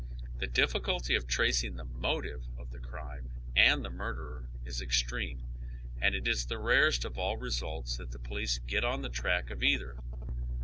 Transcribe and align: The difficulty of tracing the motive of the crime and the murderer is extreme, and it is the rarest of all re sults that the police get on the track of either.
The 0.39 0.47
difficulty 0.47 1.13
of 1.13 1.27
tracing 1.27 1.75
the 1.75 1.85
motive 1.85 2.41
of 2.57 2.71
the 2.71 2.79
crime 2.79 3.29
and 3.55 3.85
the 3.85 3.91
murderer 3.91 4.49
is 4.65 4.81
extreme, 4.81 5.43
and 6.01 6.15
it 6.15 6.27
is 6.27 6.47
the 6.47 6.57
rarest 6.57 7.05
of 7.05 7.19
all 7.19 7.37
re 7.37 7.51
sults 7.51 7.97
that 7.97 8.09
the 8.09 8.17
police 8.17 8.57
get 8.57 8.83
on 8.83 9.03
the 9.03 9.09
track 9.09 9.51
of 9.51 9.61
either. 9.61 9.99